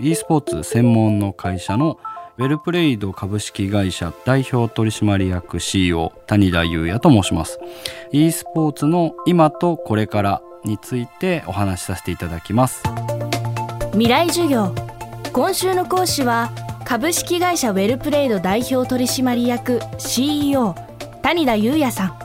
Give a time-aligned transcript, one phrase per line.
[0.00, 1.98] e スポーツ専門の会社の
[2.36, 7.58] ウェルプレイド株式会社代表取締役 CEO 谷田裕也と申します。
[8.12, 12.84] e スポーツの今とこれからについてお話しさせていただきます。
[13.92, 14.72] 未来授業。
[15.32, 16.52] 今週の講師は
[16.84, 20.76] 株式会社ウェルプレイド代表取締役 CEO
[21.22, 22.18] 谷田裕也さん。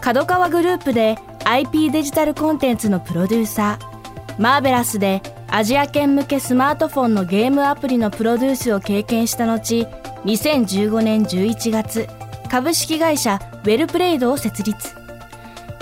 [0.00, 3.94] 角川グループで IP デジタルコンテンツのプロデューサー。
[4.40, 5.20] マーベラスで
[5.56, 9.86] アジア圏向けスマートフォンのゲームアプリのプロデュースを経験した後
[10.24, 12.08] 2015年11月
[12.50, 14.96] 株式会社ウェルプレイドを設立。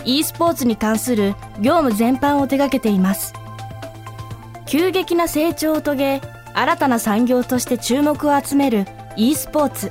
[0.05, 3.33] e スポーツに関する業務全般を手掛けています。
[4.67, 6.21] 急激な成長を遂げ
[6.53, 8.85] 新たな産業として注目を集める
[9.17, 9.91] e スポーツ。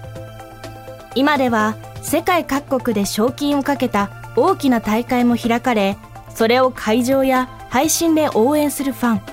[1.15, 5.97] 今では世界各国で賞金をかけた大きな大会も開かれ
[6.35, 9.30] それを会場や配信で応援するファン。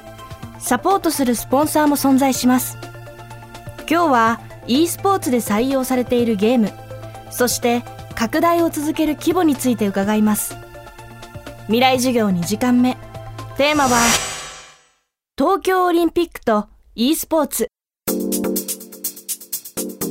[0.58, 2.76] サポートするスポンサーも存在します。
[3.90, 6.70] 今日は e スポーツで採用されているゲーム
[7.30, 7.83] そして
[8.14, 10.56] 拡大を続ける規模について伺います。
[11.66, 12.96] 未来授業2時間目。
[13.56, 13.98] テーマは
[15.36, 17.68] 東京オリンピックと e スポーツ。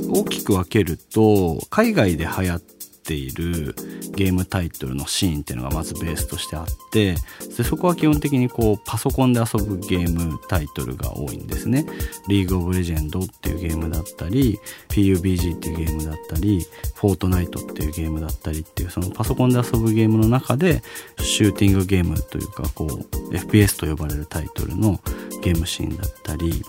[0.09, 2.77] 大きく分けると海外で流行って
[3.08, 3.73] ている
[4.16, 7.16] ゲームタイトルのシーンっていうのがまずベースとしてあって
[7.55, 11.85] でそこは基本的にこうパソコンで遊ぶゲームタイトルが多いんですね。
[12.28, 20.83] リーグオブレジェンドっていうゲームだったり PUBG っていうゲームだったりフォートナイトっていうゲームだったりっていうそのパソコンで遊ぶゲームの中で
[21.19, 25.00] シューティングゲームというかこう FPS と呼ばれるタイトルの
[25.41, 26.63] ゲームシーンだったり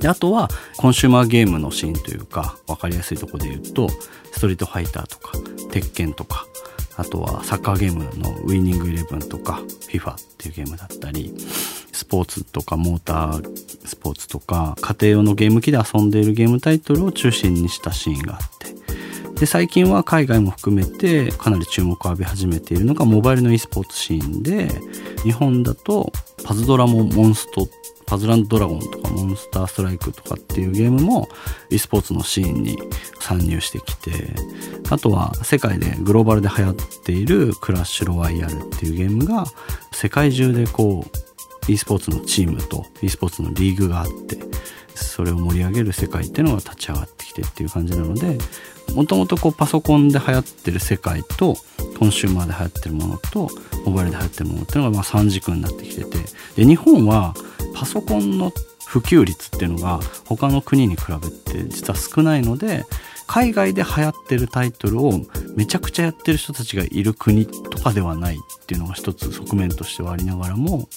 [0.00, 3.88] であとはコンシューマーゲームのシーンというか分かりやすいとこで言うと
[4.32, 5.32] ストリートファイターとか
[5.70, 6.46] 鉄拳とか
[6.96, 11.34] あとはサッカーゲームのウィニングイレブンとか FIFA っていうゲームだったり
[11.92, 18.70] スポーツとかモータースポーツとか家庭用のゲーム機で遊んでいるゲームタイトルを中心にしたシーンがあって。
[19.40, 24.68] で最近は海外も含めてかなり注目を浴び始めているのがモバイルの e スポーツシーンで
[25.22, 26.12] 日本だと
[26.44, 27.66] パズドラもモンスト
[28.04, 31.30] パズランドラゴンとかモンスターストライクとかっていうゲームも
[31.70, 32.76] e スポーツのシーンに
[33.18, 34.10] 参入してきて
[34.90, 36.74] あとは世界でグローバルで流行っ
[37.04, 39.44] ているクラッシュロワイヤルっていうゲームが
[39.92, 44.38] 世界中でこう e スポーツのチームと e スポーツのリーグがあって
[44.94, 48.38] それを盛り上げる世界っていうのが立ち上がってきてっていう感じなので
[48.94, 51.56] もともとパソコンで流行ってる世界と
[51.98, 53.48] コンシューマーで流行ってるものと
[53.86, 56.18] モバイルで流行ってるものっていうのがまあ3軸になってきてて
[56.56, 57.34] で日本は
[57.74, 58.52] パソコンの
[58.86, 62.84] 普及率っていうのが他の国に比べて実は少ないので
[63.30, 65.12] 海外で流行ってるタイトルを
[65.54, 70.88] めちゃくちゃやってる人たちがいる国とかではないっていうのが一つ側面としてはありながらも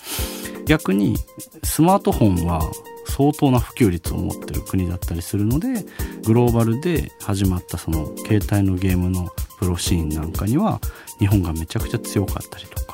[0.65, 1.15] 逆に
[1.63, 2.61] スマートフォンは
[3.05, 5.85] 相当な普及率を持ってる国だったりするので
[6.25, 9.29] グローバルで始まったその携帯のゲームの
[9.59, 10.81] プロシーンなんかには
[11.19, 12.92] 日本がめちゃくちゃ強かったりとか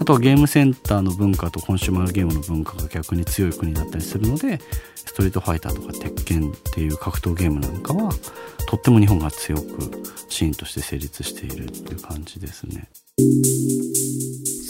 [0.00, 4.60] あとはゲームセンターの文化とコンシューマーゲームの文化が逆に強い国だったりするので
[4.94, 8.12] ストリートファイターとか鉄拳っていう格闘ゲームなんかは
[8.66, 9.62] とっても日本が強く
[10.28, 12.88] シーンとして成立しているっていう感じですね。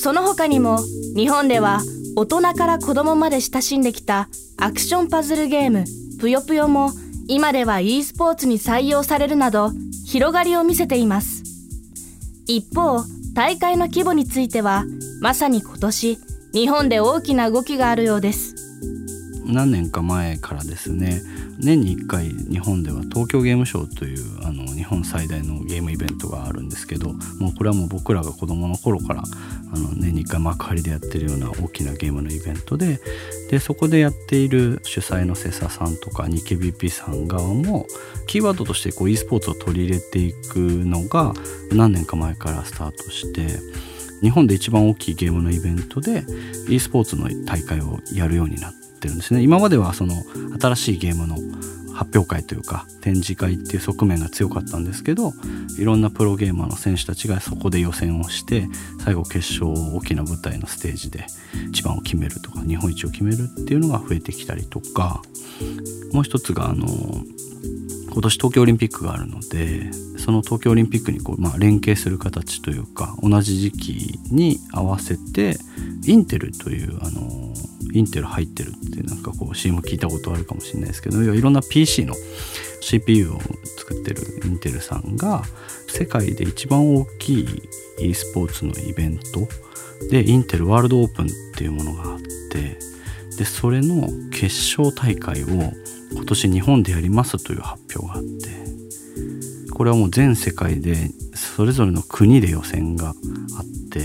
[0.01, 0.79] その他にも
[1.15, 1.83] 日本では
[2.17, 5.85] 大人から子供まで親しんできたアクションパズルゲーム
[6.19, 6.93] ぷよぷよも
[7.27, 9.71] 今では e スポーツに採用されるなど
[10.07, 11.43] 広がりを見せています
[12.47, 13.03] 一方
[13.35, 14.85] 大会の規模については
[15.21, 16.19] まさに今年
[16.53, 18.55] 日本で大きな動きがあるようです。
[19.45, 21.23] 何年か前からですね。
[21.59, 29.23] 年に1回日本では東京ゲームショウというあの日本最大のゲームイベントがあるんですけどもうこれはもう僕らが子供の頃から
[29.73, 33.01] あの年に1回幕張でやってるような大きなゲームのイベントで
[33.51, 37.87] でそこでやっている主催のセサさんとかニケビピさん側も
[38.29, 41.33] キーワードとしてこう e スポーツを取り入れていくのが
[41.73, 43.49] 何年か前からスタートして
[44.23, 46.25] 日本で一番大きいゲームのイベントで
[46.69, 49.43] e スポーツの大会をやるようになってるんですね。
[49.43, 50.15] 今まではその
[50.61, 51.37] 新しいゲームの
[51.99, 55.33] 発表会というか展示会っていう側面が強かったんですけど
[55.79, 58.69] いろんなプロゲーマーの選手たちがそこで予選をして
[59.05, 59.67] 最後決勝
[59.97, 61.27] 大きな舞台のステージで
[61.71, 65.23] 一番を決めるとか日本一を決めるっていうのが増えてきたりとか
[66.13, 66.87] もう一つがあの
[68.11, 75.57] 今年東京オリンピックがあるのでその東京オリンピックにこう、まあ、連携する形というか同じ時期に合わせて
[76.07, 77.55] インテルというあの
[77.93, 82.15] インテル入ってるってなんかこう CM 聞いたことあるかもしれないですけどいろんな PC の
[82.81, 83.41] CPU を
[83.79, 85.43] 作ってるインテルさんが
[85.89, 87.63] 世界で一番大きい
[88.01, 89.49] e スポーツのイベント
[90.11, 92.19] でインテルワールドオープンっていうものがあっ
[92.51, 92.79] て
[93.39, 94.47] でそれの決
[94.79, 95.47] 勝大会を
[96.13, 100.97] 今年日本でやりますという発表があってこれはもう全世界で
[101.35, 103.15] それぞれの国で予選があっ
[103.91, 104.01] て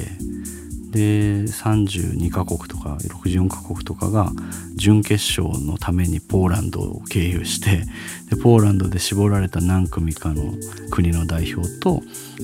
[0.92, 4.32] で32カ国とか64カ国とかが
[4.76, 7.86] 準決勝のためにポーランドを経由して
[8.30, 10.54] でポーランドで絞られた何組かの
[10.92, 12.02] 国の代表と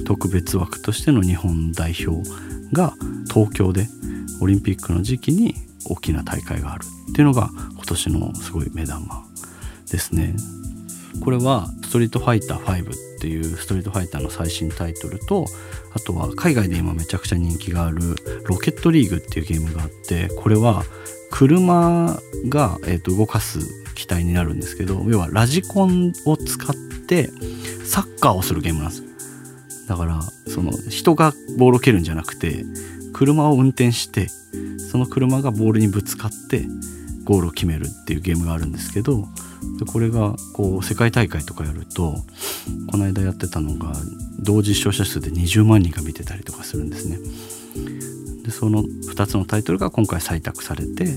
[0.07, 2.27] 特別枠としての日本代表
[2.74, 2.95] が
[3.31, 3.88] 東京で
[4.42, 5.53] オリンピックの時期に
[5.85, 9.23] 大きな大会があるっていうのが今年のすごい目玉
[9.91, 10.35] ですね。
[11.21, 15.45] これは「ストリートファイター5」っていうストリートファイターの最新タイトルと
[15.93, 18.15] あとは海外で今めちゃくちゃ人気がある
[18.45, 20.85] 「ロケットリーグ」っていうゲームがあってこれは
[21.31, 23.59] 車が、えー、と動かす
[23.95, 26.75] 機体になるんですけど要はラジコンを使っ
[27.07, 27.29] て
[27.85, 29.03] サッカーをするゲームなんです
[29.87, 32.63] だからその人がボールを蹴るんじゃなくて
[33.19, 34.30] 車を運転して
[34.77, 36.66] その車がボールにぶつかって
[37.25, 39.27] ゴールを決めるっていうゲームがあるんですけど
[39.77, 42.16] でこれがこう世界大会とかやると
[42.89, 43.92] この間やってたのが
[44.39, 47.18] 同時視聴者数で20万人が見てたりとかするんですね。
[48.45, 51.07] でその2つのタイトルが今回採択されて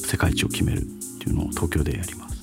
[0.00, 0.82] 世界一を決めるっ
[1.20, 2.42] ていうのを東京でやります。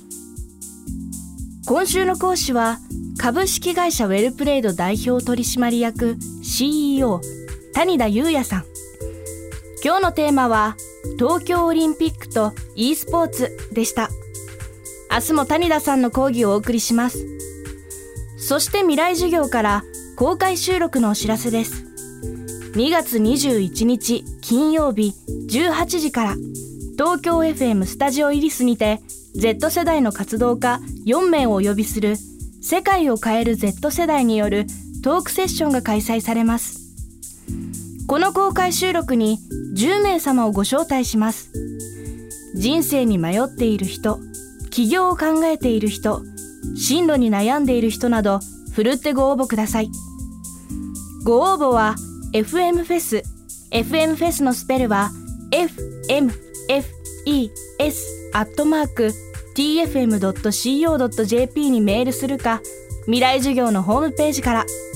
[1.68, 2.80] 今週の講師は
[3.18, 7.20] 株式会社ウェルプレイド代表取締役 CEO
[7.74, 8.79] 谷田裕也さん
[9.82, 10.76] 今日のテーマは
[11.18, 14.10] 東京オリンピックと e スポーツでした。
[15.10, 17.26] 明日も谷田さんの講義をお送りします。
[18.38, 19.84] そして未来授業から
[20.18, 21.86] 公開収録のお知らせです。
[22.74, 25.14] 2月21日金曜日
[25.50, 26.36] 18時から
[26.98, 29.00] 東京 FM スタジオイリスにて
[29.34, 32.18] Z 世代の活動家4名をお呼びする
[32.62, 34.66] 世界を変える Z 世代による
[35.06, 36.80] トークセッションが開催されます。
[38.10, 39.38] この公開収録に
[39.80, 41.54] 10名様をご招待します。
[42.54, 44.20] 人生に迷っている人
[44.70, 46.22] 起業を考えている人
[46.76, 48.42] 進路に悩んでいる人など
[48.74, 49.90] ふるってご応募ください。
[51.24, 51.96] ご応募は
[52.34, 53.24] FM フェス
[53.72, 55.12] FM フェスのスペルは
[55.52, 56.34] FMFES
[58.34, 59.14] アットマーク
[59.56, 60.92] tfm.co.jp
[61.72, 62.62] にメールするか
[63.06, 64.66] 未来授業のホームページから「